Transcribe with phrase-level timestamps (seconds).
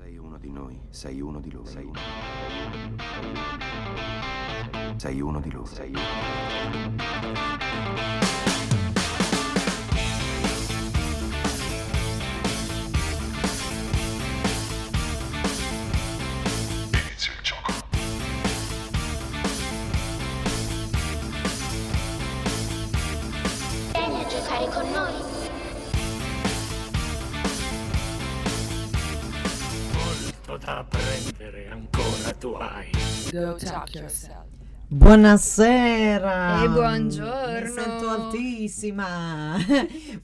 [0.00, 1.66] Sei uno di noi, sei uno di loro.
[1.66, 1.98] Sei uno
[4.96, 5.66] Sei uno di loro.
[5.66, 7.18] Sei uno.
[33.94, 34.46] Yourself.
[34.90, 36.62] Buonasera!
[36.62, 37.60] E buongiorno.
[37.62, 39.56] Mi sento altissima!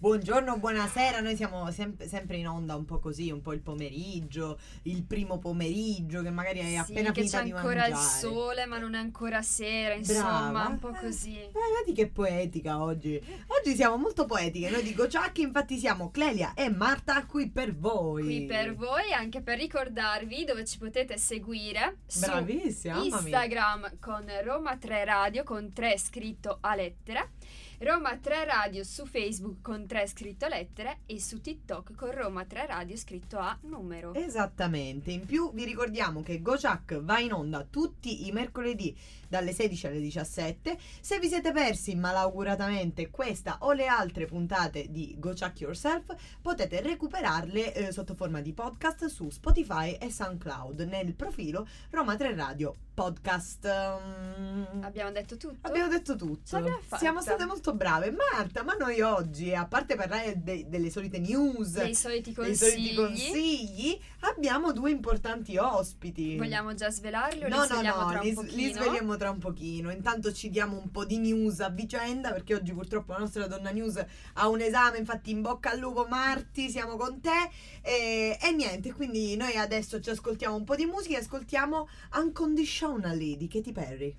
[0.08, 4.58] Buongiorno, buonasera, noi siamo sem- sempre in onda un po' così, un po' il pomeriggio,
[4.82, 7.90] il primo pomeriggio che magari hai Sì, appena che finito c'è di ancora mangiare.
[7.90, 10.68] il sole, ma non è ancora sera, insomma, Brava.
[10.68, 11.38] un po' Eh, così.
[11.40, 13.18] Eh, vedi che poetica oggi.
[13.58, 14.68] Oggi siamo molto poetiche.
[14.68, 18.24] Noi di Gociacchi, infatti, siamo Clelia e Marta qui per voi.
[18.24, 23.02] Qui per voi, anche per ricordarvi dove ci potete seguire Bravissima.
[23.02, 27.30] Instagram con Roma 3 Radio con 3 scritto a lettere,
[27.78, 32.66] Roma 3 Radio su Facebook con 3 scritto lettere e su TikTok con Roma 3
[32.66, 34.14] Radio scritto a numero.
[34.14, 38.96] Esattamente, in più vi ricordiamo che Gociak va in onda tutti i mercoledì
[39.34, 40.78] dalle 16 alle 17.
[41.00, 47.74] Se vi siete persi malauguratamente questa o le altre puntate di Gociak Yourself, potete recuperarle
[47.74, 53.66] eh, sotto forma di podcast su Spotify e SoundCloud nel profilo Roma 3 Radio Podcast.
[53.68, 55.66] Mm, Abbiamo detto tutto?
[55.66, 56.78] Abbiamo detto tutto.
[56.96, 58.12] Siamo state molto brave.
[58.32, 62.54] Marta, ma noi oggi, a parte parlare de- delle solite news, dei soliti dei consigli.
[62.70, 66.36] soliti consigli, abbiamo due importanti ospiti.
[66.36, 69.90] Vogliamo già svelarli o No, li no, no, li, s- li sveliamo tra un pochino.
[69.90, 73.70] Intanto ci diamo un po' di news a vicenda perché oggi purtroppo la nostra donna
[73.70, 74.02] news
[74.34, 77.50] ha un esame, infatti in bocca al lupo Marti, siamo con te.
[77.82, 83.36] E, e niente, quindi noi adesso ci ascoltiamo un po' di musica e ascoltiamo Unconditionally
[83.36, 84.16] di Katy Perry.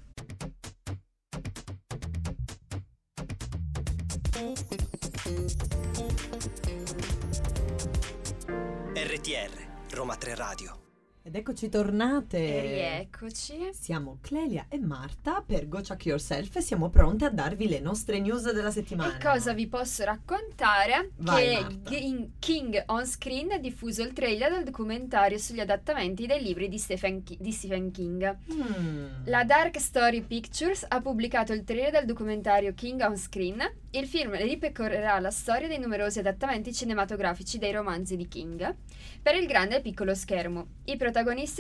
[8.94, 10.85] RTR, Roma 3 Radio.
[11.28, 12.38] Ed eccoci tornate.
[12.38, 13.70] E rieccoci.
[13.72, 18.20] Siamo Clelia e Marta per Go Check Yourself e siamo pronte a darvi le nostre
[18.20, 19.18] news della settimana.
[19.18, 21.14] E cosa vi posso raccontare?
[21.16, 21.80] Vai, che.
[21.82, 26.78] King- King On Screen ha diffuso il trailer del documentario sugli adattamenti dei libri di
[26.78, 28.38] Stephen, Ki- di Stephen King.
[28.54, 29.08] Mm.
[29.26, 33.68] La Dark Story Pictures ha pubblicato il trailer del documentario King On Screen.
[33.90, 38.76] Il film ripercorrerà la storia dei numerosi adattamenti cinematografici dei romanzi di King
[39.24, 40.68] per il grande e piccolo schermo.
[40.84, 41.14] I protagonisti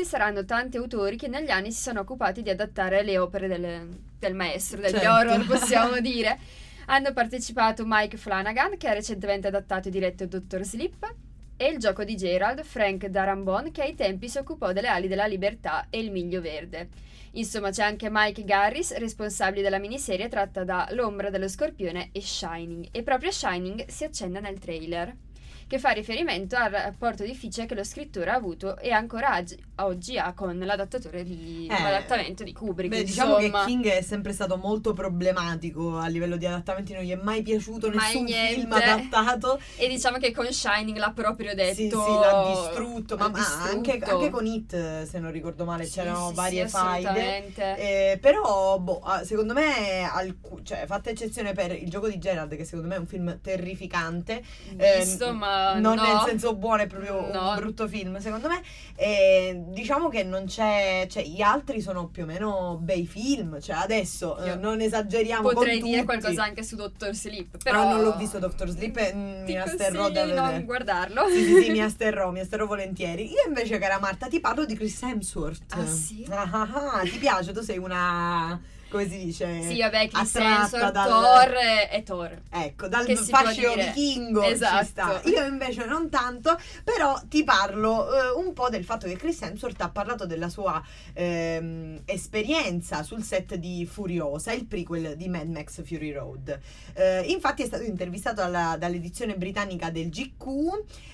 [0.03, 3.87] saranno tanti autori che negli anni si sono occupati di adattare le opere del,
[4.19, 5.09] del maestro, degli Certo.
[5.09, 6.37] horror, possiamo dire.
[6.87, 10.63] Hanno partecipato Mike Flanagan, che ha recentemente adattato e diretto Dr.
[10.63, 11.13] Sleep,
[11.57, 15.25] e il gioco di Gerald, Frank Darambon, che ai tempi si occupò delle ali della
[15.25, 16.89] libertà e il miglio verde.
[17.31, 22.87] Insomma, c'è anche Mike Garris, responsabile della miniserie tratta da L'ombra dello scorpione e Shining.
[22.91, 25.13] E proprio Shining si accende nel trailer,
[25.67, 30.17] che fa riferimento al rapporto difficile che lo scrittore ha avuto e ancora oggi, oggi
[30.17, 32.95] ha con l'adattatore di Eh, l'adattamento di Kubrick.
[32.95, 33.65] Beh, diciamo insomma.
[33.65, 37.41] che King è sempre stato molto problematico a livello di adattamenti, non gli è mai
[37.41, 38.53] piaciuto Mai nessun niente.
[38.59, 39.59] film adattato.
[39.77, 41.73] E diciamo che con Shining l'ha proprio detto.
[41.75, 44.11] Sì, sì, l'ha distrutto, ma, l'ha ma anche, distrutto.
[44.17, 47.53] anche con It, se non ricordo male, Sì, c'erano sì, varie sì, faide.
[47.77, 52.55] Eh, però, boh, ah, secondo me, alcu- cioè, fatta eccezione per il gioco di Gerald,
[52.55, 54.41] che secondo me è un film terrificante.
[54.77, 55.33] eh, Visto,
[55.73, 56.03] ma non no.
[56.03, 57.49] nel senso buono, è proprio No.
[57.49, 58.61] un brutto film, secondo me.
[58.95, 63.59] E diciamo che non c'è, cioè, gli altri sono più o meno bei film.
[63.59, 65.49] Cioè, adesso eh, non esageriamo.
[65.49, 66.05] Potrei dire tutti.
[66.05, 67.13] qualcosa anche su Dr.
[67.13, 70.51] Sleep, Però però non l'ho visto Doctor Sleep e mm, Ti mi asterrò da vedere.
[70.51, 71.27] non guardarlo.
[71.29, 73.23] Sì, sì, sì, mi asterrò, mi asterrò volentieri.
[73.29, 75.73] Io invece, cara Marta, ti parlo di Chris Hemsworth.
[75.73, 76.25] Ah, sì?
[76.29, 77.51] Ah, ah, ah, ti piace?
[77.51, 78.59] Tu sei una.
[78.89, 79.61] Come si dice?
[79.61, 82.41] Sì, vabbè, Hemsworth, dal- Thor e- e Thor.
[82.49, 84.83] Ecco, dal fascio vichingo Esatto.
[84.83, 85.21] ci sta.
[85.25, 89.81] Io invece non tanto, però ti parlo eh, un po' del fatto che Chris Hemsworth
[89.81, 90.81] ha parlato della sua
[91.13, 96.57] ehm, esperienza sul set di Furiosa, il prequel di Mad Max Fury Road.
[96.93, 100.43] Eh, infatti è stato intervistato alla- dall'edizione britannica del GQ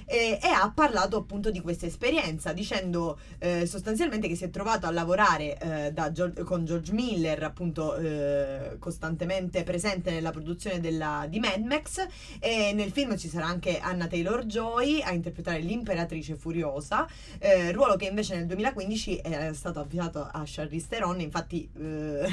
[0.06, 4.86] eh, e ha parlato appunto di questa esperienza, dicendo eh, sostanzialmente che si è trovato
[4.86, 6.12] a lavorare eh, da
[6.44, 12.04] con George Miller appunto appunto eh, costantemente presente nella produzione della- di Mad Max
[12.40, 18.06] e nel film ci sarà anche Anna Taylor-Joy a interpretare l'imperatrice furiosa, eh, ruolo che
[18.06, 22.28] invece nel 2015 è stato avviato a Charlize Theron, infatti eh,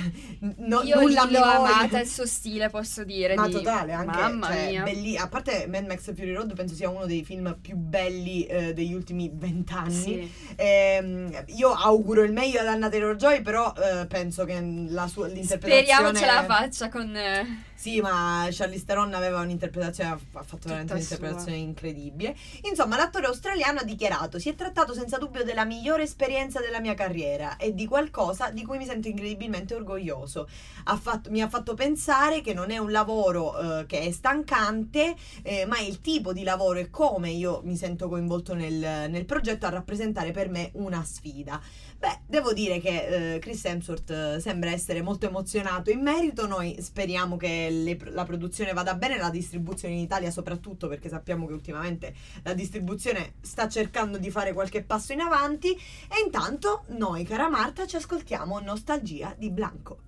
[0.57, 3.35] no- Io nulla l'ho amata il suo stile, posso dire.
[3.35, 4.83] ma di- totale, anche Mamma cioè, mia.
[4.83, 8.73] belli- a parte Mad Max Fury Road, penso sia uno dei film più belli eh,
[8.73, 9.93] degli ultimi vent'anni.
[9.93, 10.33] Sì.
[10.57, 14.59] Ehm, io auguro il meglio ad Anna Taylor Joy, però eh, penso che
[14.89, 15.82] la sua l'interpretazione.
[15.82, 17.67] Speriamo ce la faccia con...
[17.79, 22.35] Sì, ma Charlize Theron aveva un'interpretazione, ha fatto veramente Tutta un'interpretazione incredibile.
[22.69, 26.95] Insomma, l'attore australiano ha dichiarato: Si è trattato senza dubbio della migliore esperienza della mia
[26.95, 30.49] carriera e di qualcosa di cui mi sento incredibilmente orgoglioso.
[30.87, 35.15] Ha fatto- mi ha fatto pensare che non è un lavoro eh, che è stancante,
[35.43, 39.25] eh, ma è il tipo di lavoro e come io mi sento coinvolto nel, nel
[39.25, 41.61] progetto a rappresentare per me una sfida.
[41.99, 46.47] Beh, devo dire che eh, Chris Hemsworth eh, sembra essere molto emozionato in merito.
[46.47, 51.47] Noi speriamo che le- la produzione vada bene, la distribuzione in Italia soprattutto perché sappiamo
[51.47, 55.73] che ultimamente la distribuzione sta cercando di fare qualche passo in avanti.
[55.73, 60.00] E intanto noi, cara Marta, ci ascoltiamo Nostalgia di Blanco.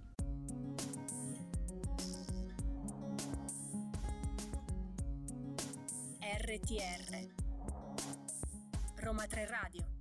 [6.20, 7.26] RTR
[8.96, 9.99] Roma 3 Radio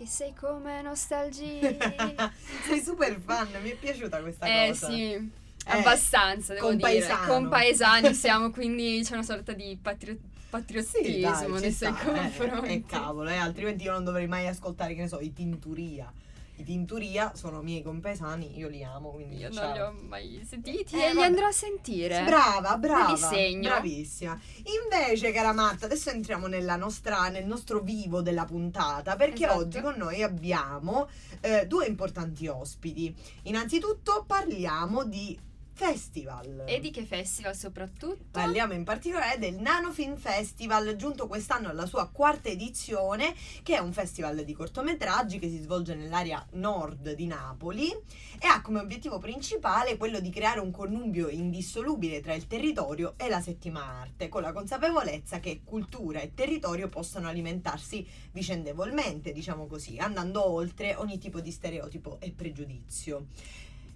[0.00, 2.32] Che sei come nostalgia.
[2.64, 4.86] Sei super fan, mi è piaciuta questa eh cosa.
[4.86, 5.30] sì,
[5.66, 7.18] abbastanza, devo compaesano.
[7.20, 7.28] dire.
[7.30, 10.16] Compaesani siamo, quindi c'è una sorta di patrio-
[10.48, 12.72] patriottismo Sì, dai, nei suoi sta, eh, confronti.
[12.72, 16.10] eh, cavolo, eh, altrimenti io non dovrei mai ascoltare, che ne so, i Tinturia.
[16.60, 19.64] I Tinturia sono miei compaesani, io li amo, quindi Io ciao.
[19.64, 21.26] non li ho mai sentiti Eh, e li vabbè.
[21.26, 22.22] andrò a sentire.
[22.24, 23.12] Brava, brava.
[23.12, 23.68] Li segno.
[23.70, 24.38] Bravissima.
[24.82, 29.58] Invece, cara Marta, adesso entriamo nella nostra, nel nostro vivo della puntata, perché Esatto.
[29.60, 31.08] oggi con noi abbiamo
[31.40, 33.14] eh, due importanti ospiti.
[33.44, 35.38] Innanzitutto parliamo di
[35.80, 36.64] festival.
[36.66, 38.24] E di che festival soprattutto?
[38.30, 43.78] Parliamo in particolare del Nano Film Festival, giunto quest'anno alla sua quarta edizione, che è
[43.78, 49.18] un festival di cortometraggi che si svolge nell'area nord di Napoli e ha come obiettivo
[49.18, 54.42] principale quello di creare un connubio indissolubile tra il territorio e la settima arte, con
[54.42, 61.40] la consapevolezza che cultura e territorio possono alimentarsi vicendevolmente, diciamo così, andando oltre ogni tipo
[61.40, 63.28] di stereotipo e pregiudizio.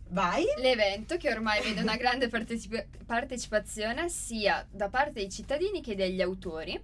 [0.08, 0.44] Vai?
[0.58, 6.20] L'evento che ormai vede una grande partecipa- partecipazione sia da parte dei cittadini che degli
[6.20, 6.80] autori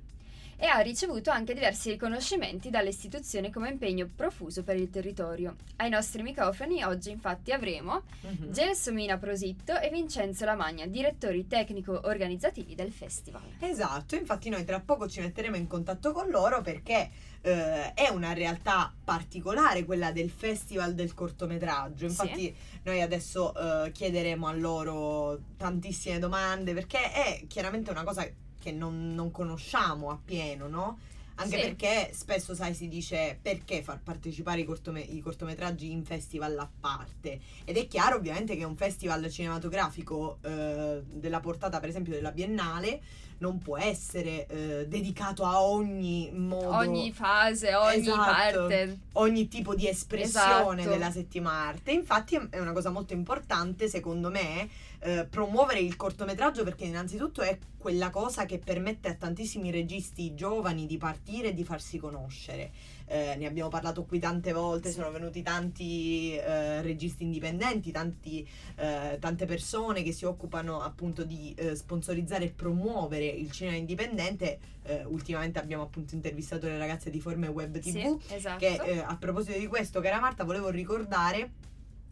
[0.60, 5.56] e ha ricevuto anche diversi riconoscimenti dalle istituzioni come impegno profuso per il territorio.
[5.76, 8.52] Ai nostri microfoni oggi infatti avremo Mhm.
[8.52, 13.40] Gelsomina Prositto e Vincenzo Lamagna, direttori tecnico-organizzativi del festival.
[13.58, 17.10] Esatto, infatti noi tra poco ci metteremo in contatto con loro perché
[17.42, 22.00] eh, è una realtà particolare quella del Festival del cortometraggio.
[22.00, 22.04] Sì.
[22.04, 23.54] Infatti noi adesso
[23.86, 28.28] eh, chiederemo a loro tantissime domande perché è chiaramente una cosa
[28.60, 30.98] che non, non conosciamo appieno, no?
[31.36, 31.62] Anche Sì.
[31.62, 36.68] perché spesso, sai, si dice perché far partecipare i, cortome- i cortometraggi in festival a
[36.80, 37.40] parte.
[37.64, 43.00] Ed è chiaro ovviamente che un festival cinematografico eh, della portata, per esempio, della Biennale
[43.38, 48.18] non può essere eh, dedicato a ogni modo, Ogni fase, ogni Esatto.
[48.66, 48.98] parte.
[49.12, 50.88] ogni tipo di espressione Esatto.
[50.90, 51.92] della settima arte.
[51.92, 54.68] Infatti è- è una cosa molto importante, secondo me,
[55.00, 60.84] eh, promuovere il cortometraggio perché innanzitutto è quella cosa che permette a tantissimi registi giovani
[60.84, 62.70] di partire e di farsi conoscere.
[63.06, 69.16] Eh, ne abbiamo parlato qui tante volte, sono venuti tanti eh, registi indipendenti, tanti, eh,
[69.18, 74.58] tante persone che si occupano appunto di eh, sponsorizzare e promuovere il cinema indipendente.
[74.82, 78.58] Eh, ultimamente abbiamo appunto intervistato le ragazze di Forme Web TV Sì, esatto.
[78.58, 81.50] che eh, a proposito di questo, cara Marta, volevo ricordare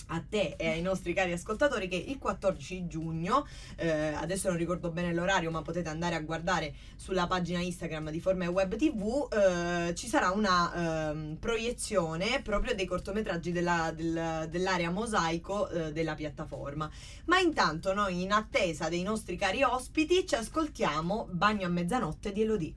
[0.09, 3.47] a te e ai nostri cari ascoltatori che il 14 giugno,
[3.77, 8.21] eh, adesso non ricordo bene l'orario, ma potete andare a guardare sulla pagina Instagram di
[8.21, 14.91] Forme Web TV, eh, ci sarà una ehm, proiezione proprio dei cortometraggi della- del- dell'area
[14.91, 16.91] mosaico eh, della piattaforma.
[17.27, 22.43] Ma intanto noi in attesa dei nostri cari ospiti ci ascoltiamo Bagno a mezzanotte di
[22.43, 22.75] Elodie.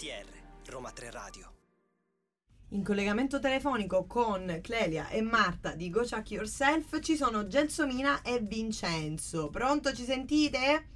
[0.00, 1.52] RTR Roma 3 Radio.
[2.70, 8.38] In collegamento telefonico con Clelia e Marta di Go Chuck Yourself ci sono Gelsomina e
[8.40, 9.50] Vincenzo.
[9.50, 10.88] Pronto, ci sentite?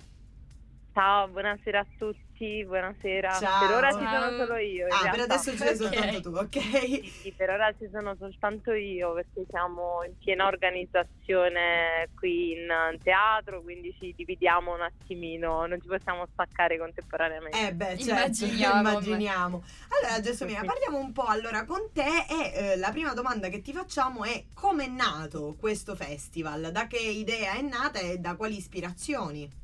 [0.94, 2.24] Ciao, buonasera a tutti,
[2.64, 3.38] buonasera.
[3.38, 3.66] Ciao.
[3.66, 4.22] Per ora ci Ciao.
[4.22, 4.86] sono solo io.
[4.88, 6.60] Ah, per adesso ci sei soltanto tu, ok?
[6.60, 12.98] Sì, sì, per ora ci sono soltanto io perché siamo in piena organizzazione qui in
[13.02, 17.68] teatro, quindi ci dividiamo un attimino, non ci possiamo staccare contemporaneamente.
[17.68, 19.62] Eh beh, certo, Immaginiamo, immaginiamo.
[19.88, 23.72] Allora, Gelsomina, parliamo un po' allora con te e eh, la prima domanda che ti
[23.72, 26.72] facciamo è come è nato questo festival?
[26.72, 29.62] Da che idea è nata e da quali ispirazioni?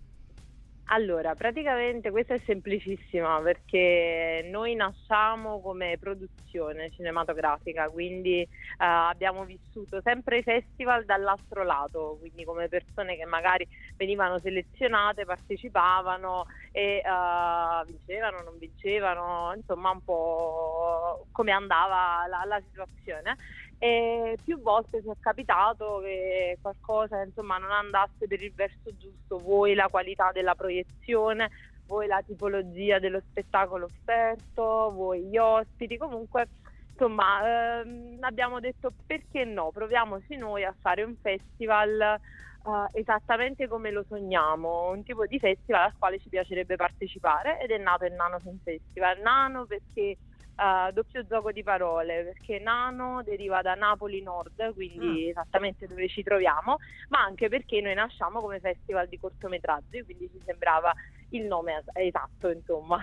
[0.93, 10.01] Allora, praticamente questa è semplicissima perché noi nasciamo come produzione cinematografica, quindi eh, abbiamo vissuto
[10.03, 13.65] sempre i festival dall'altro lato, quindi come persone che magari
[13.97, 22.61] venivano selezionate, partecipavano e eh, vincevano, non vincevano, insomma un po' come andava la, la
[22.67, 23.37] situazione.
[23.83, 29.39] E più volte ci è capitato che qualcosa insomma non andasse per il verso giusto,
[29.39, 31.51] vuoi la qualità della proiezione,
[31.87, 36.49] vuoi la tipologia dello spettacolo offerto, vuoi gli ospiti, comunque
[36.93, 43.91] insomma ehm, abbiamo detto perché no, proviamoci noi a fare un festival eh, esattamente come
[43.91, 48.13] lo sogniamo, un tipo di festival al quale ci piacerebbe partecipare ed è nato il
[48.13, 49.21] Nano Film Festival.
[49.21, 50.19] Nano perché
[50.61, 56.23] eh, doppio gioco di parole, perché Nano deriva da Napoli Nord, quindi esattamente dove ci
[56.23, 56.77] troviamo,
[57.09, 60.93] ma anche perché noi nasciamo come festival di cortometraggi, quindi ci sembrava
[61.31, 63.01] il nome es- esatto, insomma.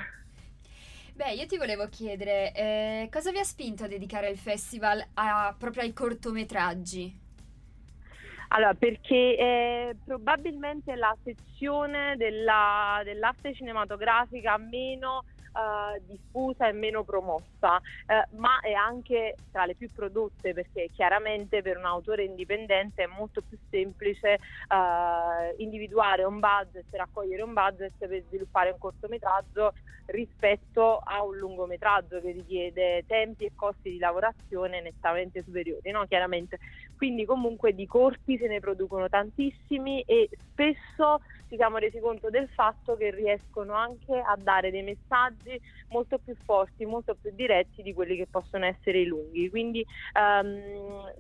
[1.13, 5.55] Beh, io ti volevo chiedere, eh, cosa vi ha spinto a dedicare il festival a-
[5.57, 7.25] proprio ai cortometraggi?
[8.49, 15.23] Allora, perché è probabilmente la sezione della- dell'arte cinematografica meno
[15.57, 21.61] eh, diffusa e meno promossa, eh, ma è anche tra le più prodotte perché chiaramente
[21.61, 27.93] per un autore indipendente è molto più semplice eh, individuare un budget, raccogliere un budget
[27.97, 29.73] per sviluppare un cortometraggio
[30.05, 36.05] rispetto a un lungometraggio che richiede tempi e costi di lavorazione nettamente superiori, no?
[36.05, 36.59] Chiaramente.
[36.97, 42.49] Quindi comunque di corti se ne producono tantissimi e spesso ci siamo resi conto del
[42.49, 47.93] fatto che riescono anche a dare dei messaggi molto più forti, molto più diretti di
[47.93, 49.47] quelli che possono essere i lunghi.
[49.49, 51.13] Quindi ehm,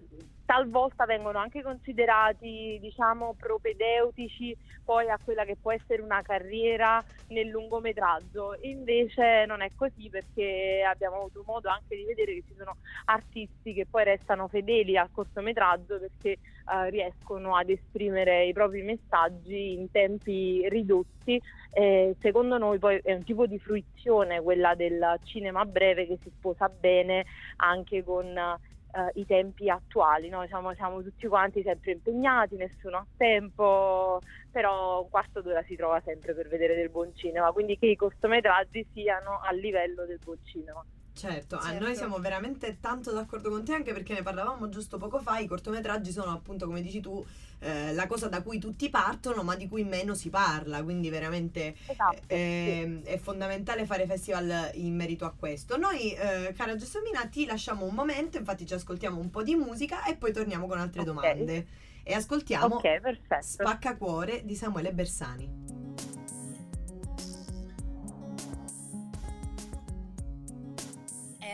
[0.47, 7.47] talvolta vengono anche considerati, diciamo, propedeutici poi a quella che può essere una carriera nel
[7.47, 8.57] lungometraggio.
[8.61, 13.73] Invece non è così perché abbiamo avuto modo anche di vedere che ci sono artisti
[13.73, 19.91] che poi restano fedeli al cortometraggio perché eh, riescono ad esprimere i propri messaggi in
[19.91, 21.41] tempi ridotti.
[21.71, 26.31] Eh, secondo noi poi è un tipo di fruizione quella del cinema breve che si
[26.37, 27.25] sposa bene
[27.57, 28.57] anche con
[28.91, 30.45] eh, i tempi attuali, no?
[30.47, 36.01] siamo, siamo tutti quanti sempre impegnati, nessuno ha tempo, però un quarto d'ora si trova
[36.01, 40.37] sempre per vedere del buon cinema, quindi che i cortometraggi siano a livello del buon
[40.43, 40.83] cinema.
[41.17, 41.83] Certo, ah, Certo.
[41.83, 45.47] noi siamo veramente tanto d'accordo con te anche perché ne parlavamo giusto poco fa, i
[45.47, 47.25] cortometraggi sono appunto come dici tu
[47.59, 51.75] eh, la cosa da cui tutti partono ma di cui meno si parla, quindi veramente
[51.87, 52.21] Esatto.
[52.27, 55.75] eh, è fondamentale fare festival in merito a questo.
[55.75, 60.03] Noi, eh, cara Gelsomina, ti lasciamo un momento, infatti ci ascoltiamo un po' di musica
[60.05, 61.07] e poi torniamo con altre Ok.
[61.07, 61.67] domande.
[62.03, 63.41] E ascoltiamo ok, perfetto.
[63.41, 65.86] Spaccacuore di Samuele Bersani.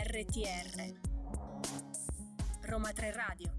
[0.05, 0.93] RTR
[2.63, 3.51] Roma 3 Radio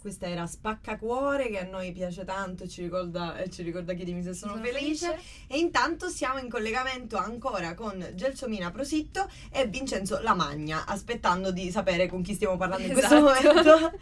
[0.00, 4.22] Questa era Spaccacuore che a noi piace tanto e ci ricorda, e ci ricorda Chiedimi
[4.22, 5.06] se sono, Sono felice.
[5.08, 5.22] felice.
[5.48, 12.06] E intanto siamo in collegamento ancora con Gelsomina Prositto e Vincenzo Lamagna, aspettando di sapere
[12.08, 13.50] con chi stiamo parlando in questo Esatto.
[13.52, 13.98] momento.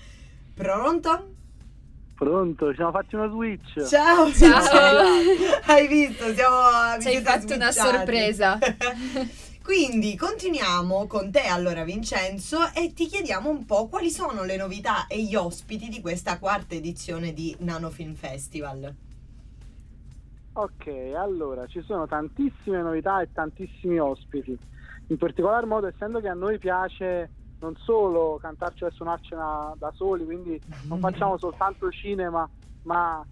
[0.54, 1.34] Pronto?
[2.18, 3.86] Pronto, ci siamo fatti una switch.
[3.86, 4.32] Ciao!
[4.32, 5.06] Ciao.
[5.66, 6.24] Hai visto?
[6.34, 8.58] Siamo Ci hai fatto una sorpresa.
[9.62, 15.06] Quindi continuiamo con te allora Vincenzo e ti chiediamo un po' quali sono le novità
[15.06, 18.92] e gli ospiti di questa quarta edizione di Nano Film Festival.
[20.54, 24.58] Ok, allora ci sono tantissime novità e tantissimi ospiti.
[25.06, 30.24] In particolar modo, essendo che a noi piace non solo cantarci e suonarcela da soli,
[30.24, 32.48] quindi non facciamo soltanto cinema,
[32.82, 33.24] ma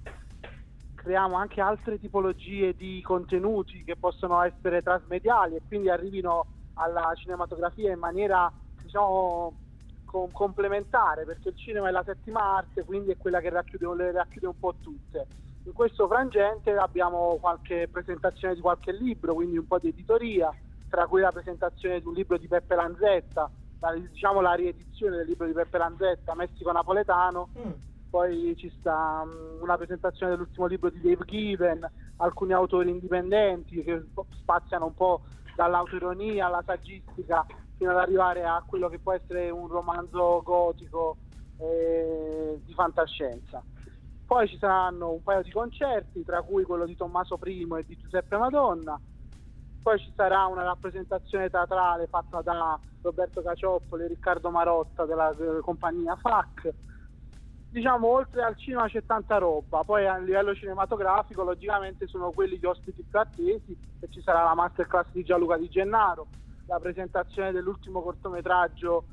[0.94, 7.92] creiamo anche altre tipologie di contenuti che possono essere trasmediali e quindi arrivino alla cinematografia
[7.92, 9.60] in maniera diciamo
[10.04, 14.12] com- complementare perché il cinema è la settima arte quindi è quella che racchiude, le
[14.12, 15.28] racchiude un po' tutte.
[15.62, 20.52] In questo frangente abbiamo qualche presentazione di qualche libro quindi un po' di editoria
[20.88, 25.26] tra cui la presentazione di un libro di Peppe Lanzetta la, diciamo la riedizione del
[25.26, 27.72] libro di Peppe Lanzetta Messico Napoletano Mm.
[28.10, 34.06] poi ci sta mm, una presentazione dell'ultimo libro di Dave Given, alcuni autori indipendenti che
[34.40, 35.22] spaziano un po'
[35.54, 37.44] dall'autoironia alla saggistica
[37.76, 41.18] fino ad arrivare a quello che può essere un romanzo gotico
[41.58, 43.62] eh, di fantascienza.
[44.24, 47.96] Poi ci saranno un paio di concerti, tra cui quello di Tommaso I e di
[48.00, 48.98] Giuseppe Madonna.
[49.86, 55.60] Poi ci sarà una rappresentazione teatrale fatta da Roberto Cacioppoli e Riccardo Marotta della, della
[55.60, 56.74] compagnia FAC.
[57.68, 62.66] Diciamo, oltre al cinema c'è tanta roba, poi a livello cinematografico logicamente sono quelli gli
[62.66, 66.30] ospiti più attesi e ci sarà la masterclass di Gianluca Di Gennaro,
[66.64, 69.06] la presentazione dell'ultimo cortometraggio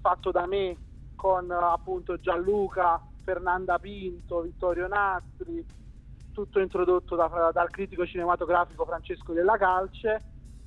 [0.00, 0.78] fatto da me
[1.16, 5.66] con appunto Gianluca, Fernanda Pinto, Vittorio Nastri,
[6.32, 10.22] tutto introdotto da, dal critico cinematografico Francesco Della Calce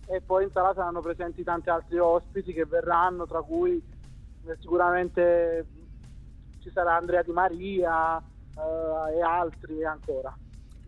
[0.08, 3.82] e poi in sala saranno presenti tanti altri ospiti che verranno, tra cui
[4.46, 5.66] eh, sicuramente
[6.62, 10.36] ci sarà Andrea Di Maria eh, e altri ancora.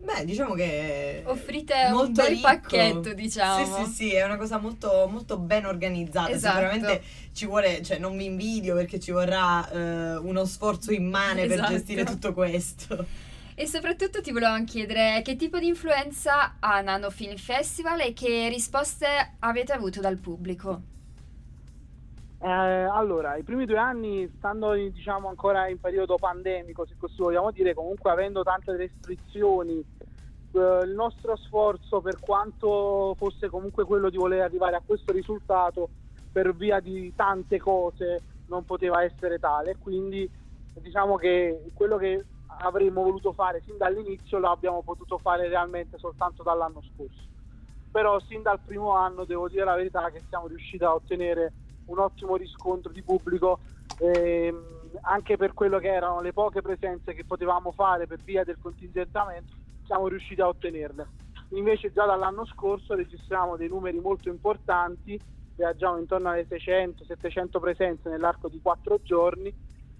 [0.00, 2.40] Beh, diciamo che Offrite molto un bel ricco.
[2.42, 3.64] pacchetto, diciamo.
[3.64, 6.30] Sì, sì, sì, è una cosa molto, molto ben organizzata.
[6.30, 6.54] Esatto.
[6.54, 11.58] Sicuramente ci vuole, cioè non vi invidio perché ci vorrà eh, uno sforzo immane per
[11.58, 11.72] Esatto.
[11.72, 13.26] gestire tutto questo.
[13.60, 18.48] E soprattutto ti volevamo chiedere che tipo di influenza ha Nano Film Festival e che
[18.48, 20.80] risposte avete avuto dal pubblico.
[22.40, 27.50] Eh, allora, i primi due anni, stando diciamo ancora in periodo pandemico, se così vogliamo
[27.50, 29.84] dire, comunque avendo tante restrizioni,
[30.52, 35.88] eh, il nostro sforzo per quanto fosse comunque quello di voler arrivare a questo risultato
[36.30, 40.30] per via di tante cose non poteva essere tale, quindi
[40.80, 42.24] diciamo che quello che
[42.60, 47.26] avremmo voluto fare sin dall'inizio lo abbiamo potuto fare realmente soltanto dall'anno scorso.
[47.90, 51.52] Però sin dal primo anno devo dire la verità che siamo riusciti a ottenere
[51.86, 53.60] un ottimo riscontro di pubblico
[53.98, 58.58] ehm, anche per quello che erano le poche presenze che potevamo fare per via del
[58.58, 61.08] contingentamento siamo riusciti a ottenerle
[61.50, 65.20] invece già dall'anno scorso registriamo dei numeri molto importanti
[65.54, 69.52] viaggiamo intorno alle 600-700 presenze nell'arco di quattro giorni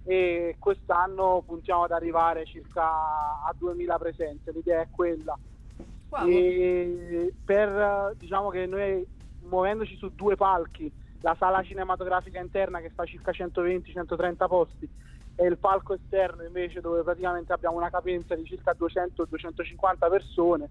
[0.09, 5.39] e quest'anno puntiamo ad arrivare circa a 2000 presenze l'idea è quella
[6.11, 6.27] Wow.
[6.27, 9.07] e per diciamo che noi
[9.41, 14.89] muovendoci su due palchi la sala cinematografica interna che fa circa 120-130 posti
[15.35, 20.71] e il palco esterno invece dove praticamente abbiamo una capienza di circa 200-250 persone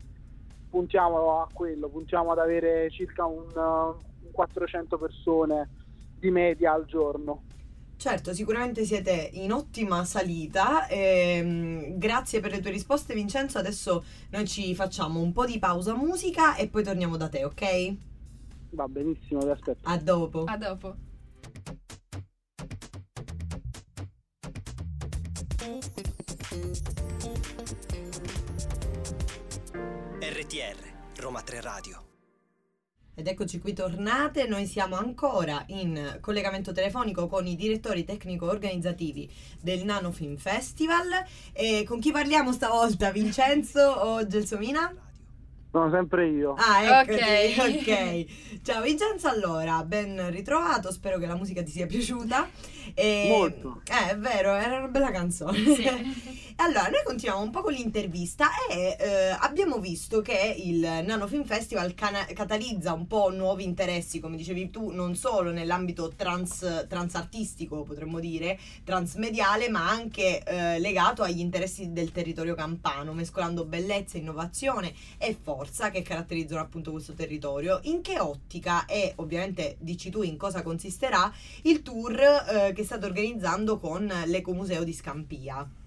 [0.67, 5.69] puntiamo a quello puntiamo ad avere circa un, un 400 persone
[6.15, 7.43] di media al giorno
[7.97, 10.87] Certo, sicuramente siete in ottima salita.
[10.87, 13.57] ehm, grazie per le tue risposte, Vincenzo.
[13.57, 17.95] Adesso noi ci facciamo un po' di pausa musica e poi torniamo da te, ok?
[18.71, 20.43] va benissimo vi aspetto A dopo.
[20.45, 20.95] A dopo.
[30.19, 32.06] RTR, Roma 3 Radio.
[33.19, 39.27] Ed eccoci qui tornate, noi siamo ancora in collegamento telefonico con i direttori tecnico-organizzativi
[39.59, 41.25] del Nano Film Festival.
[41.51, 43.09] E con chi parliamo stavolta?
[43.09, 44.93] Vincenzo o Gelsomina?
[45.69, 48.25] sono sempre io Ah, eccoti, Ok.
[48.55, 48.61] ok.
[48.61, 52.47] Ciao Vincenzo, allora, ben ritrovato, spero che la musica ti sia piaciuta.
[52.93, 53.81] E- Molto.
[53.89, 55.57] Eh, è vero, era una bella canzone.
[56.59, 61.43] allora, noi continuiamo un po' con l'intervista e eh, abbiamo visto che il Nano Film
[61.43, 67.83] Festival cana- catalizza un po' nuovi interessi, come dicevi tu, non solo nell'ambito trans, transartistico,
[67.83, 74.93] potremmo dire, transmediale, ma anche eh, legato agli interessi del territorio campano, mescolando bellezza, innovazione
[75.19, 77.81] e forza che caratterizzano appunto questo territorio.
[77.83, 81.31] In che ottica e ovviamente dici tu in cosa consisterà
[81.63, 85.85] il tour eh, che state organizzando con l'Ecomuseo di Scampia?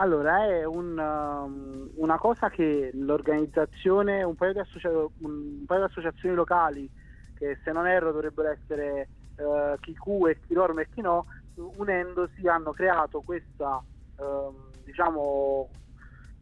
[0.00, 5.86] Allora, è un, um, una cosa che l'organizzazione, un paio, di associa- un paio di
[5.86, 6.88] associazioni locali,
[7.34, 9.90] che se non erro dovrebbero essere eh, chi
[10.28, 13.82] e chi e chi no, unendosi hanno creato questa,
[14.18, 15.68] ehm, diciamo,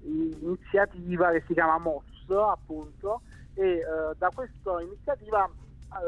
[0.00, 3.22] iniziativa che si chiama MOS, appunto,
[3.54, 3.84] e eh,
[4.18, 5.50] da questa iniziativa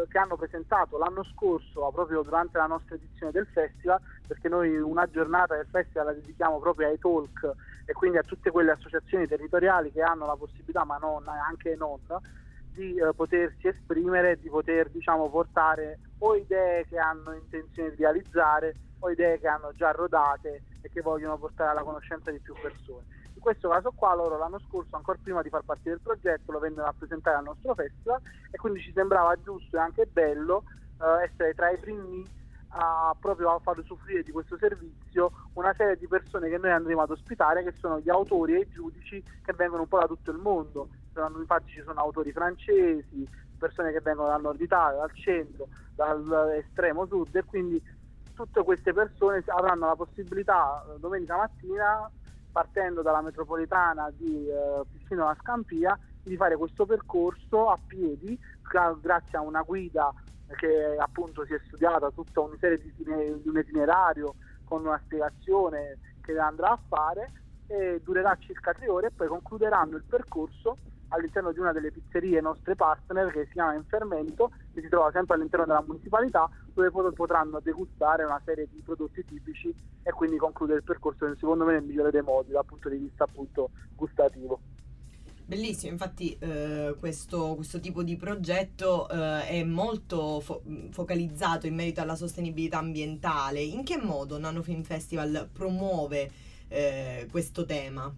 [0.08, 5.06] che hanno presentato l'anno scorso, proprio durante la nostra edizione del festival, perché noi una
[5.06, 9.90] giornata del festival la dedichiamo proprio ai talk e quindi a tutte quelle associazioni territoriali
[9.90, 12.00] che hanno la possibilità, ma non anche non,
[12.70, 18.76] di eh, potersi esprimere, di poter diciamo portare o idee che hanno intenzione di realizzare
[19.00, 23.04] o idee che hanno già rodate e che vogliono portare alla conoscenza di più persone.
[23.38, 26.58] In questo caso qua loro l'anno scorso, ancora prima di far parte del progetto, lo
[26.58, 28.20] vennero a presentare al nostro festival
[28.50, 30.64] e quindi ci sembrava giusto e anche bello
[31.00, 32.26] eh, essere tra i primi
[32.70, 37.02] a proprio a far usufruire di questo servizio una serie di persone che noi andremo
[37.02, 40.32] ad ospitare che sono gli autori e i giudici che vengono un po' da tutto
[40.32, 40.88] il mondo.
[41.14, 47.36] Infatti ci sono autori francesi, persone che vengono dal nord Italia, dal centro, dall'estremo sud
[47.36, 47.80] e quindi
[48.34, 52.10] tutte queste persone avranno la possibilità eh, domenica mattina
[52.58, 58.36] partendo dalla metropolitana di eh, Pissino alla Scampia di fare questo percorso a piedi
[58.68, 60.12] gra- grazie a una guida
[60.56, 65.98] che appunto si è studiata tutta una serie di, di un itinerario con una spiegazione
[66.20, 67.30] che andrà a fare
[67.68, 72.40] e durerà circa tre ore e poi concluderanno il percorso all'interno di una delle pizzerie
[72.40, 77.60] nostre partner che si chiama Infermento che si trova sempre all'interno della municipalità dove potranno
[77.60, 82.10] degustare una serie di prodotti tipici e quindi concludere il percorso secondo me nel migliore
[82.10, 84.60] dei modi dal punto di vista appunto gustativo.
[85.48, 92.02] Bellissimo, infatti eh, questo, questo tipo di progetto eh, è molto fo- focalizzato in merito
[92.02, 93.62] alla sostenibilità ambientale.
[93.62, 96.30] In che modo Nano Film Festival promuove
[96.68, 98.14] eh, questo tema?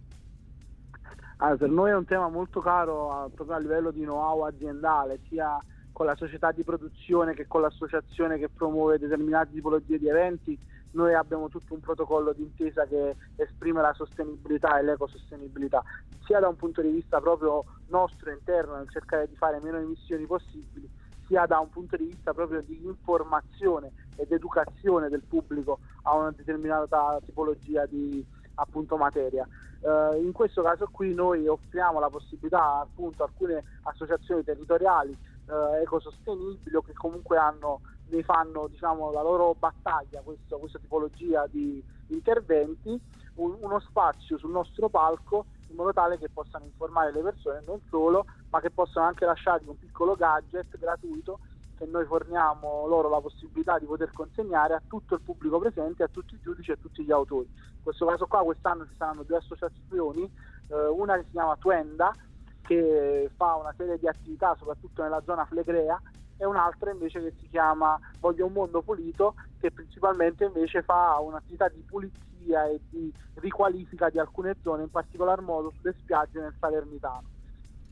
[1.42, 5.20] Allora, per noi è un tema molto caro a- proprio a livello di know-how aziendale,
[5.26, 10.58] sia con la società di produzione che con l'associazione che promuove determinate tipologie di eventi.
[10.92, 15.82] Noi abbiamo tutto un protocollo d'intesa che esprime la sostenibilità e l'ecosostenibilità,
[16.24, 20.26] sia da un punto di vista proprio nostro interno, nel cercare di fare meno emissioni
[20.26, 20.88] possibili,
[21.26, 26.32] sia da un punto di vista proprio di informazione ed educazione del pubblico a una
[26.32, 28.22] determinata tipologia di
[28.54, 29.48] appunto materia.
[29.82, 35.16] Eh, in questo caso qui noi offriamo la possibilità appunto a alcune associazioni territoriali
[35.46, 41.46] eh, ecosostenibili o che comunque hanno, ne fanno diciamo, la loro battaglia questo, questa tipologia
[41.46, 43.00] di interventi,
[43.34, 47.80] un- uno spazio sul nostro palco in modo tale che possano informare le persone non
[47.88, 51.38] solo, ma che possano anche lasciargli un piccolo gadget gratuito
[51.80, 56.08] che noi forniamo loro la possibilità di poter consegnare a tutto il pubblico presente, a
[56.08, 57.48] tutti i giudici e a tutti gli autori.
[57.48, 60.30] In questo caso qua quest'anno ci saranno due associazioni,
[60.68, 62.14] eh, una che si chiama Tuenda
[62.60, 65.98] che fa una serie di attività soprattutto nella zona flegrea
[66.36, 71.68] e un'altra invece che si chiama Voglio un mondo pulito che principalmente invece fa un'attività
[71.68, 77.28] di pulizia e di riqualifica di alcune zone, in particolar modo sulle spiagge nel Salernitano.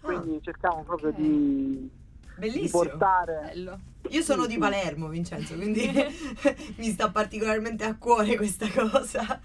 [0.02, 1.90] Quindi cerchiamo proprio di,
[2.38, 2.82] di Bellissimo.
[2.82, 3.78] portare Bello.
[4.10, 4.56] Io sono di.
[4.58, 5.82] Palermo, Vincenzo, quindi
[6.78, 9.40] mi sta particolarmente a cuore questa cosa.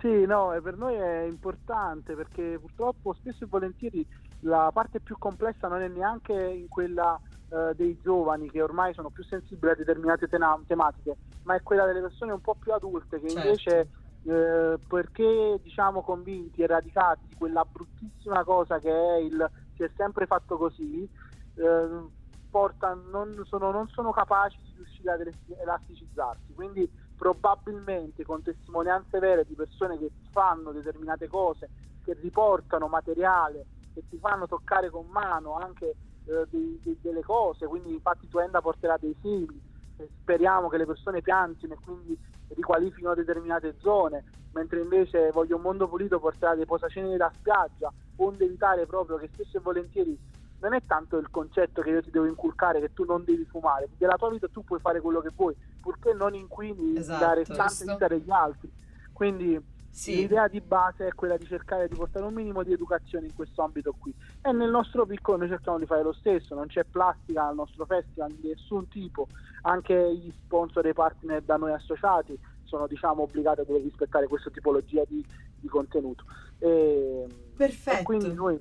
[0.00, 4.06] Sì, no, e per noi è importante perché purtroppo spesso e volentieri
[4.40, 9.08] la parte più complessa non è neanche in quella eh, dei giovani che ormai sono
[9.08, 13.18] più sensibili a determinate tena- tematiche, ma è quella delle persone un po' più adulte
[13.20, 13.46] che Certo.
[13.48, 13.88] invece
[14.24, 19.90] eh, perché diciamo convinti e radicati di quella bruttissima cosa che è il si è
[19.96, 21.08] sempre fatto così,
[21.56, 22.04] eh,
[22.48, 26.54] porta- non, sono, non sono capaci di riuscire ad elas- elasticizzarsi.
[26.54, 31.70] Quindi probabilmente con testimonianze vere di persone che fanno determinate cose,
[32.02, 35.96] che riportano materiale, che ti fanno toccare con mano anche
[36.28, 39.60] eh, dei- dei- delle cose, quindi infatti Tuenda porterà dei semi,
[39.96, 45.62] e speriamo che le persone piantino e quindi riqualifichino determinate zone, mentre invece Voglio un
[45.62, 50.18] mondo pulito porterà dei posaceneri da spiaggia, onde evitare proprio che spesso e volentieri
[50.60, 53.88] non è tanto il concetto che io ti devo inculcare che tu non devi fumare,
[53.96, 57.84] della tua vita tu puoi fare quello che vuoi, purché non inquini Esatto, la restante
[57.84, 58.70] vita degli altri.
[59.12, 60.14] Quindi Sì.
[60.16, 63.62] l'idea di base è quella di cercare di portare un minimo di educazione in questo
[63.62, 64.14] ambito qui.
[64.42, 67.86] E nel nostro piccolo noi cerchiamo di fare lo stesso, non c'è plastica al nostro
[67.86, 69.26] festival di nessun tipo,
[69.62, 74.26] anche gli sponsor e i partner da noi associati sono diciamo obbligati a dover rispettare
[74.26, 75.24] questa tipologia di,
[75.60, 76.24] di contenuto.
[76.58, 77.98] E, Perfetto.
[77.98, 78.60] e quindi noi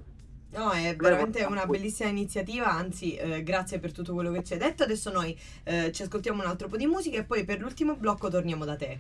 [0.56, 4.60] No, è veramente una bellissima iniziativa, anzi eh, grazie per tutto quello che ci hai
[4.60, 4.84] detto.
[4.84, 8.30] Adesso noi eh, ci ascoltiamo un altro po' di musica e poi per l'ultimo blocco
[8.30, 9.00] torniamo da te.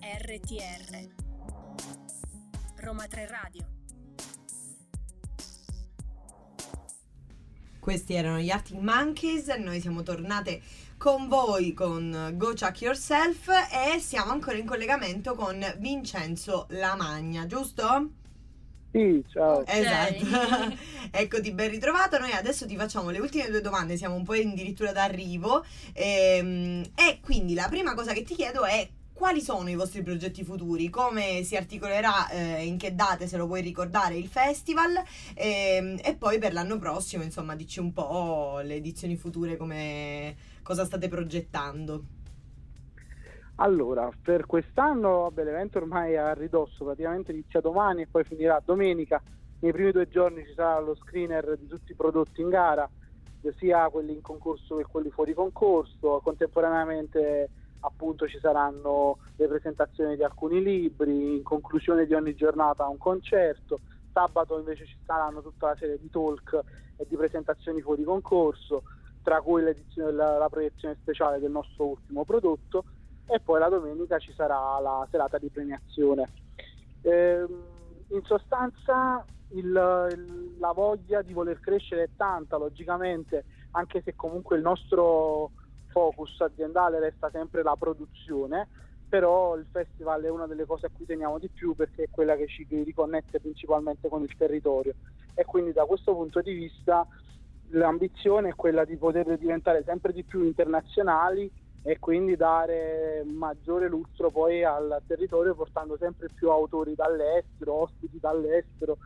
[0.00, 1.08] RTR
[2.76, 3.74] Roma 3 Radio
[7.86, 10.60] Questi erano gli Arctic Monkeys, noi siamo tornate
[11.06, 18.10] con voi con Go Chuck Yourself e siamo ancora in collegamento con Vincenzo Lamagna, giusto?
[18.90, 19.64] sì, ciao.
[19.64, 20.74] Esatto.
[21.12, 22.18] Eccoti ben ritrovato.
[22.18, 25.64] Noi adesso ti facciamo le ultime due domande, siamo un po' addirittura d'arrivo.
[25.92, 30.42] Ehm, e quindi la prima cosa che ti chiedo è quali sono i vostri progetti
[30.42, 30.90] futuri?
[30.90, 35.00] Come si articolerà, eh, in che date, se lo puoi ricordare, il festival?
[35.34, 40.84] Ehm, e poi per l'anno prossimo, insomma, dici un po' le edizioni future, come cosa
[40.84, 42.02] state progettando.
[43.58, 48.60] Allora, per quest'anno vabbè, l'evento ormai è a ridosso, praticamente inizia domani e poi finirà
[48.64, 49.22] domenica.
[49.60, 52.90] Nei primi due giorni ci sarà lo screener di tutti i prodotti in gara,
[53.58, 57.48] sia quelli in concorso che quelli fuori concorso, contemporaneamente
[57.80, 63.78] appunto ci saranno le presentazioni di alcuni libri, in conclusione di ogni giornata un concerto,
[64.12, 66.60] sabato invece ci saranno tutta la serie di talk
[66.96, 68.82] e di presentazioni fuori concorso,
[69.26, 69.60] tra cui
[69.94, 72.84] la, la proiezione speciale del nostro ultimo prodotto
[73.26, 76.30] e poi la domenica ci sarà la serata di premiazione.
[77.00, 77.44] Eh,
[78.10, 79.64] in sostanza il,
[80.12, 85.50] il, la voglia di voler crescere è tanta, logicamente, anche se comunque il nostro
[85.88, 88.68] focus aziendale resta sempre la produzione,
[89.08, 92.36] però il festival è una delle cose a cui teniamo di più perché è quella
[92.36, 94.94] che ci riconnette principalmente con il territorio
[95.34, 97.04] e quindi da questo punto di vista
[97.70, 101.50] l'ambizione è quella di poter diventare sempre di più internazionali
[101.82, 108.98] e quindi dare maggiore lustro poi al territorio portando sempre più autori dall'estero, ospiti dall'estero,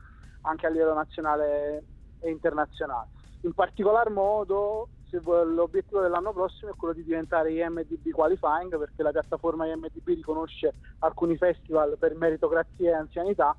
[0.42, 1.84] anche a livello nazionale
[2.18, 3.08] e internazionale.
[3.40, 9.66] In particolar modo l'obiettivo dell'anno prossimo è quello di diventare IMDB Qualifying perché la piattaforma
[9.66, 13.56] IMDB riconosce alcuni festival per meritocrazia e anzianità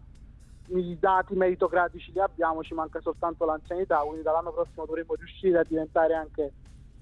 [0.67, 5.63] i dati meritocratici li abbiamo, ci manca soltanto l'anzianità, quindi dall'anno prossimo dovremo riuscire a
[5.67, 6.51] diventare anche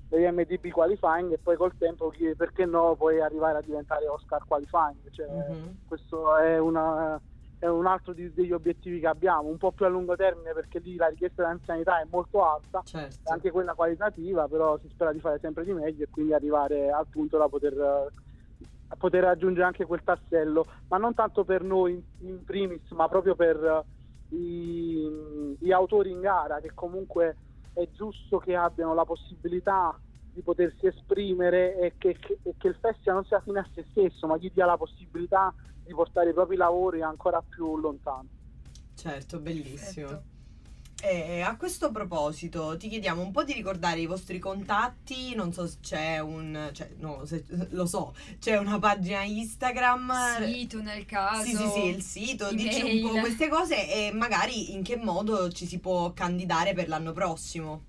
[0.09, 5.11] degli MDB qualifying e poi col tempo perché no poi arrivare a diventare Oscar qualifying
[5.11, 5.67] cioè, mm-hmm.
[5.87, 7.21] questo è, una,
[7.59, 10.79] è, un altro di, degli obiettivi che abbiamo un po' più a lungo termine perché
[10.79, 13.31] lì la richiesta di anzianità è molto alta certo.
[13.31, 17.05] anche quella qualitativa però si spera di fare sempre di meglio e quindi arrivare al
[17.07, 18.11] punto da poter
[18.97, 23.85] poter raggiungere anche quel tassello ma non tanto per noi in primis ma proprio per
[24.29, 27.35] i, gli autori in gara che comunque
[27.73, 29.97] è giusto che abbiano la possibilità
[30.33, 34.27] di potersi esprimere e che, che, che, il festival non sia fine a se stesso,
[34.27, 38.27] ma gli dia la possibilità di portare i propri lavori ancora più lontano.
[38.95, 40.07] Certo, bellissimo.
[40.07, 40.38] Certo.
[41.01, 45.65] E a questo proposito ti chiediamo un po' di ricordare i vostri contatti, non so
[45.65, 50.11] se c'è un, cioè no, se, lo so, c'è una pagina Instagram.
[50.45, 51.43] Sito nel caso.
[51.43, 55.49] Sì, sì, sì, il sito, dici un po' queste cose e magari in che modo
[55.51, 57.83] ci si può candidare per l'anno prossimo.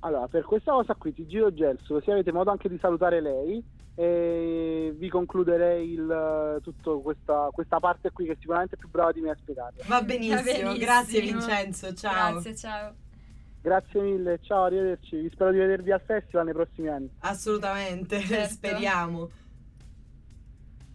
[0.00, 3.62] Allora, per questa cosa qui ti giro Gelso, così avete modo anche di salutare lei
[3.94, 9.20] e vi concluderei il, tutta questa, questa, parte qui che sicuramente è più brava di
[9.20, 9.74] me a spiegare.
[9.86, 10.76] Va benissimo, Va benissimo.
[10.76, 12.32] grazie Vincenzo, ciao.
[12.32, 12.94] Grazie, ciao.
[13.60, 15.30] Grazie mille, ciao, arrivederci.
[15.32, 17.10] Spero di vedervi al festival nei prossimi anni.
[17.20, 18.54] Assolutamente, certo.
[18.54, 19.30] speriamo.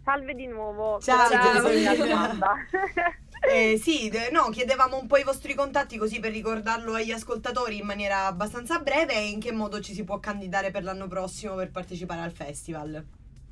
[0.03, 0.99] Salve di nuovo.
[0.99, 3.17] Ciao, ciao.
[3.49, 7.85] Eh, sì, no, chiedevamo un po' i vostri contatti così per ricordarlo agli ascoltatori in
[7.85, 11.71] maniera abbastanza breve e in che modo ci si può candidare per l'anno prossimo per
[11.71, 13.03] partecipare al festival.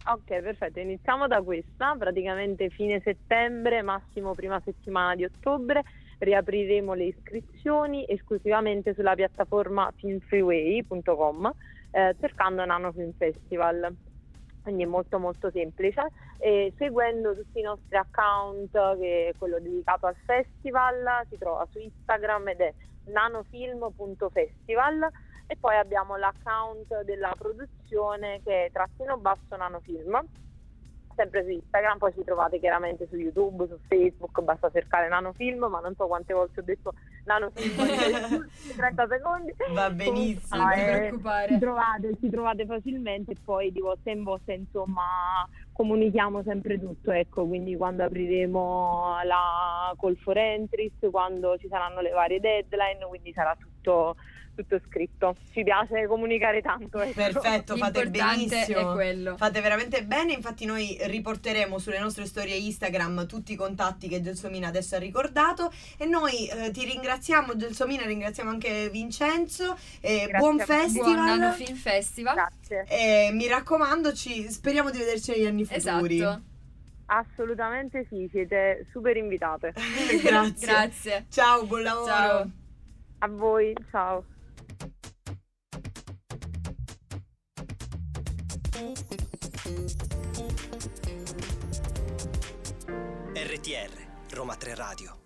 [0.07, 0.79] Ok, perfetto.
[0.79, 5.83] Iniziamo da questa, praticamente fine settembre, massimo prima settimana di ottobre.
[6.19, 11.53] Riapriremo le iscrizioni esclusivamente sulla piattaforma filmfreeway.com
[11.95, 13.95] eh, cercando Nano Film Festival
[14.65, 16.09] quindi è molto molto semplice.
[16.39, 21.77] E seguendo tutti i nostri account che è quello dedicato al festival si trova su
[21.77, 22.73] Instagram ed è
[23.03, 25.07] nanofilm.festival
[25.45, 30.19] e poi abbiamo l'account della produzione che è trattino basso nanofilm
[31.15, 35.79] sempre su Instagram, poi ci trovate chiaramente su YouTube, su Facebook, basta cercare nanofilm, ma
[35.79, 36.93] non so quante volte ho detto
[37.25, 39.53] nanofilm 30 secondi.
[39.73, 41.47] Va benissimo, non eh, preoccupare.
[41.47, 47.11] Ci trovate, ci trovate facilmente e poi di volta in volta insomma comunichiamo sempre tutto,
[47.11, 53.33] ecco, quindi quando apriremo la call for entries, quando ci saranno le varie deadline, quindi
[53.33, 53.74] sarà tutto
[54.55, 55.35] tutto scritto.
[55.51, 56.99] Ci piace comunicare tanto.
[56.99, 57.13] Ecco.
[57.13, 58.91] Perfetto, fate benissimo.
[58.91, 59.37] È quello.
[59.37, 60.33] Fate veramente bene.
[60.33, 65.71] Infatti, noi riporteremo sulle nostre storie Instagram tutti i contatti che Gelsomina adesso ha ricordato.
[65.97, 69.77] E noi eh, ti ringraziamo, Gelsomina, ringraziamo anche Vincenzo.
[69.99, 71.13] Eh, buon festival.
[71.13, 72.35] Buon anno Film Festival.
[72.35, 72.85] Grazie.
[72.87, 76.15] E mi raccomando, ci, speriamo di vederci negli anni futuri.
[76.15, 76.43] Esatto.
[77.07, 79.73] Assolutamente sì, siete super invitate.
[80.23, 80.67] Grazie.
[80.67, 81.25] Grazie.
[81.29, 82.05] Ciao, buon lavoro.
[82.07, 82.51] Ciao.
[83.25, 84.23] A voi, ciao.
[93.33, 95.19] RTR, Roma 3 Radio.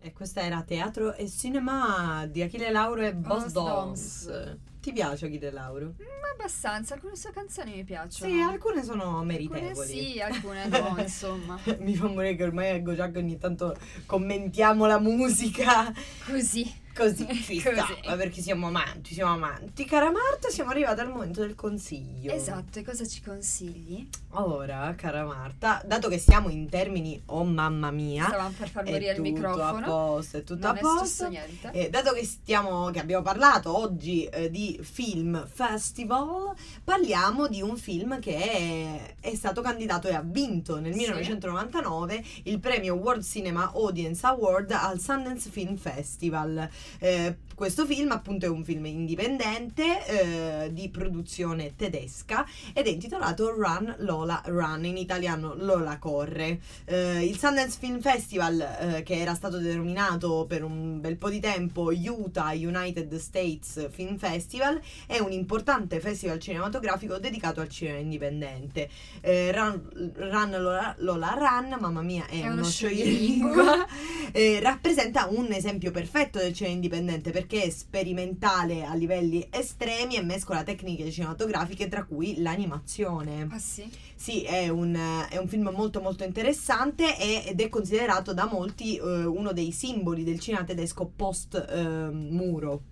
[0.00, 4.58] E questa era Teatro e Cinema di Achille Lauro e Boss Doms.
[4.80, 5.84] Ti piace Achille Lauro?
[6.02, 8.28] Mm, abbastanza, alcune sue canzoni mi piacciono.
[8.28, 9.68] Sì, alcune sono meritevoli.
[9.68, 11.60] Alcune sì, alcune no, insomma.
[11.78, 15.92] mi fa morire che ormai a Gojak ogni tanto commentiamo la musica.
[16.26, 16.88] Così.
[16.94, 17.94] Così ci sta, Così.
[18.06, 19.84] ma perché siamo amanti, siamo amanti.
[19.84, 22.32] Cara Marta, siamo arrivati al momento del consiglio.
[22.32, 24.06] Esatto, e cosa ci consigli?
[24.32, 28.90] Ora, cara Marta, dato che siamo in termini oh mamma mia, Stavamo per far è
[28.90, 29.76] morire il tutto microfono.
[29.78, 31.28] a posto, è tutto non a è posto.
[31.28, 31.70] niente.
[31.72, 37.76] Eh, dato che, stiamo, che abbiamo parlato oggi eh, di film festival, parliamo di un
[37.76, 40.98] film che è, è stato candidato e ha vinto nel Sì.
[41.00, 46.68] 1999 il premio World Cinema Audience Award al Sundance Film Festival.
[47.00, 53.50] Eh, questo film appunto è un film indipendente eh, di produzione tedesca ed è intitolato
[53.50, 56.58] Run Lola Run, in italiano Lola corre.
[56.86, 61.38] Eh, il Sundance Film Festival, eh, che era stato denominato per un bel po' di
[61.38, 68.88] tempo Utah United States Film Festival, è un importante festival cinematografico dedicato al cinema indipendente.
[69.20, 73.50] Eh, Run, Run Lola, Lola Run, mamma mia, è, È uno uno scioglilingua.
[73.50, 73.86] scioglilingua,
[74.32, 80.22] eh, rappresenta un esempio perfetto del cinema indipendente perché è sperimentale a livelli estremi e
[80.22, 83.48] mescola tecniche cinematografiche tra cui l'animazione.
[83.50, 83.90] Ah sì?
[84.14, 84.94] Sì, è un,
[85.28, 89.72] è un film molto molto interessante e- ed è considerato da molti eh, uno dei
[89.72, 92.82] simboli del cinema tedesco post eh, muro.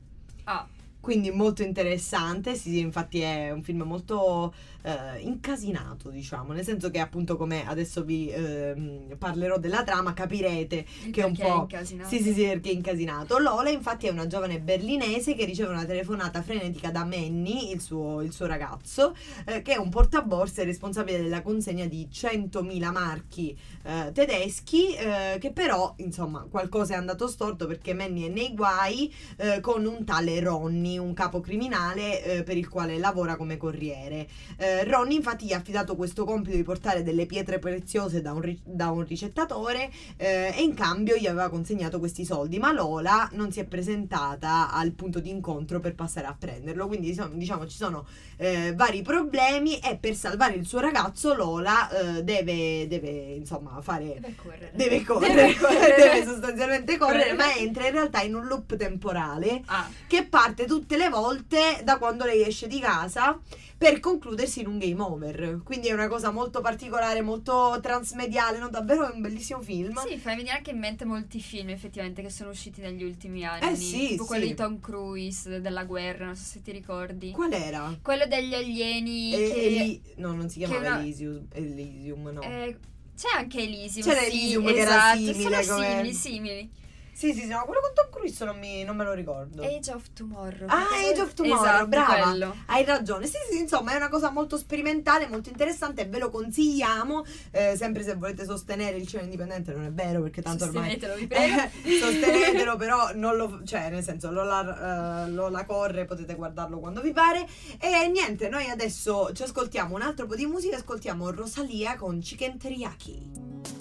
[0.44, 0.66] Ah,
[1.08, 6.90] Quindi molto interessante, sì, sì, infatti è un film molto eh, incasinato, diciamo, nel senso
[6.90, 11.60] che appunto come adesso vi ehm, parlerò della trama capirete il che è un po'...
[11.62, 12.08] incasinato.
[12.10, 13.38] Sì, sì, sì, perché è incasinato.
[13.38, 18.20] Lola, infatti, è una giovane berlinese che riceve una telefonata frenetica da Manny, il suo,
[18.20, 19.16] il suo ragazzo,
[19.46, 25.52] eh, che è un portaborse responsabile della consegna di 100.000 marchi eh, tedeschi, eh, che
[25.52, 30.38] però, insomma, qualcosa è andato storto perché Manny è nei guai eh, con un tale
[30.40, 34.26] Ronnie, un capo criminale eh, per il quale lavora come corriere.
[34.56, 38.40] Eh, Ronnie, infatti, gli ha affidato questo compito di portare delle pietre preziose da un,
[38.40, 43.28] ri- da un ricettatore eh, e in cambio gli aveva consegnato questi soldi, ma Lola
[43.32, 47.66] non si è presentata al punto di incontro per passare a prenderlo, quindi diciamo, diciamo,
[47.66, 48.06] ci sono
[48.36, 54.18] eh, vari problemi e per salvare il suo ragazzo Lola eh, deve, deve insomma fare...
[54.20, 54.70] Deve correre.
[54.74, 55.96] Deve correre, Deve correre.
[56.02, 57.36] deve sostanzialmente correre, Correre.
[57.36, 61.98] ma entra in realtà in un loop temporale Ah, che parte tutte le volte da
[61.98, 63.38] quando lei esce di casa
[63.76, 65.60] per concludersi in un game over.
[65.62, 68.70] Quindi è una cosa molto particolare, molto transmediale, no?
[68.70, 69.94] Davvero è un bellissimo film.
[70.08, 73.70] sì, fai venire anche in mente molti film effettivamente che sono usciti negli ultimi anni.
[73.70, 74.48] Eh sì, tipo quello sì.
[74.48, 77.32] di Tom Cruise della guerra, non so se ti ricordi.
[77.32, 77.94] Qual era?
[78.00, 82.40] Quello degli alieni E- che Eli- no, non si chiamava una- Elysium, Elysium, no.
[82.40, 82.78] eh,
[83.14, 84.06] c'è anche Elysium.
[84.06, 86.70] C'era sì, Elysium che era esatto, simile sono come- simili, simili.
[87.18, 89.64] Sì, sì, sì, no, quello con Tom Cruise non, mi- non me lo ricordo.
[89.64, 90.68] Age of Tomorrow.
[90.68, 92.22] Ah, Age of Tomorrow, esatto, brava.
[92.28, 92.54] quello.
[92.66, 93.26] Hai ragione.
[93.26, 97.24] Sì, sì, insomma, è una cosa molto sperimentale, molto interessante e ve lo consigliamo.
[97.50, 100.90] eh, sempre se volete sostenere il cinema indipendente, non è vero, perché tanto ormai.
[100.92, 101.70] Sostenetelo, vi prego.
[102.00, 103.62] Sostenetelo, però non lo.
[103.64, 107.44] cioè, nel senso, Lola, eh, Lola corre, potete guardarlo quando vi pare.
[107.80, 110.76] E niente, noi adesso ci ascoltiamo un altro po' di musica.
[110.76, 113.77] Ascoltiamo Rosalia con Chicken Teriyaki.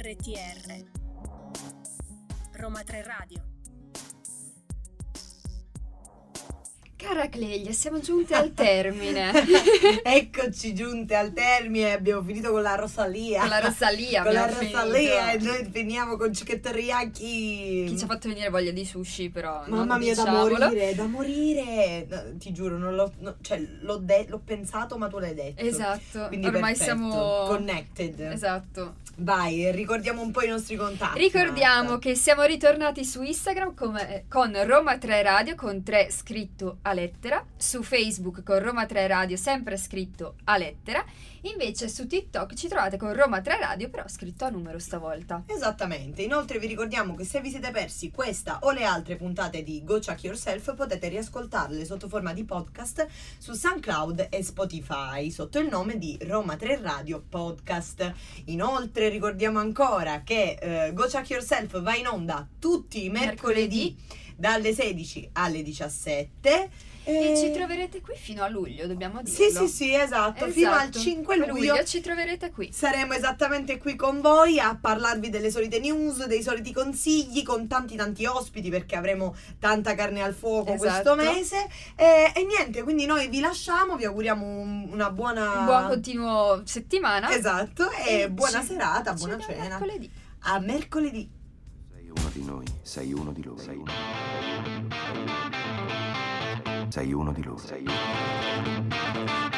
[0.00, 0.84] RTR
[2.52, 3.47] Roma 3 Radio
[7.08, 9.32] Cara Cleglia, siamo giunte al termine.
[10.04, 13.40] Eccoci giunte al termine, abbiamo finito con la Rosalia.
[13.40, 17.84] Con la Rosalia Con la Rosalia e noi finiamo con Chicken Teriyaki.
[17.88, 19.62] Chi ci ha fatto venire voglia di sushi, però.
[19.68, 20.58] Mamma mia, da diciamolo.
[20.66, 22.06] morire, da morire.
[22.10, 25.64] No, ti giuro, non l'ho, no, cioè, l'ho, de- l'ho pensato, ma tu l'hai detto.
[25.64, 26.26] Esatto.
[26.28, 27.44] Quindi Ormai perfetto, siamo.
[27.46, 28.20] connected.
[28.20, 28.96] Esatto.
[29.20, 31.18] Vai, ricordiamo un po' i nostri contatti.
[31.18, 31.98] Ricordiamo Marta.
[31.98, 37.44] che siamo ritornati su Instagram come- con Roma 3 Radio con 3 scritto a lettera,
[37.56, 41.04] su Facebook con Roma 3 Radio sempre scritto a lettera,
[41.42, 45.44] invece su TikTok ci trovate con Roma 3 Radio però scritto a numero stavolta.
[45.46, 49.84] Esattamente, inoltre vi ricordiamo che se vi siete persi questa o le altre puntate di
[49.84, 53.06] Go Check Yourself potete riascoltarle sotto forma di podcast
[53.38, 58.12] su SoundCloud e Spotify sotto il nome di Roma 3 Radio Podcast.
[58.46, 64.72] Inoltre ricordiamo ancora che eh, Go Check Yourself va in onda tutti i mercoledì dalle
[64.72, 66.70] 16 alle 17
[67.02, 69.34] E ci troverete qui fino a luglio, dobbiamo dirlo.
[69.34, 70.98] Sì, sì, sì, esatto, fino al Esatto.
[71.00, 72.70] 5 A luglio ci troverete qui.
[72.70, 77.96] Saremo esattamente qui con voi a parlarvi delle solite news, dei soliti consigli, con tanti
[77.96, 81.14] tanti ospiti perché avremo tanta carne al fuoco Esatto.
[81.14, 81.66] questo mese.
[81.96, 85.60] E, e niente, quindi noi vi lasciamo, vi auguriamo un- una buona...
[85.60, 87.34] Un buon continuo settimana.
[87.34, 89.66] Esatto, e, E buona ci- serata, buona cena.
[89.78, 90.10] mercoledì.
[90.40, 91.36] A mercoledì
[92.10, 93.58] uno di noi, sei uno di loro.
[93.58, 93.92] Sei uno.
[96.88, 97.58] Sei uno di loro.
[97.58, 99.48] Sei uno.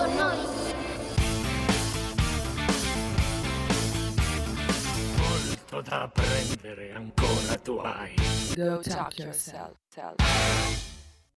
[0.00, 0.59] con noi.
[5.82, 8.14] Da apprendere ancora tu hai.
[8.54, 10.99] Go talk yourself.